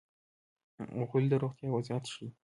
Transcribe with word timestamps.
غول 1.09 1.25
د 1.29 1.33
روغتیا 1.41 1.69
وضعیت 1.71 2.05
ښيي. 2.13 2.27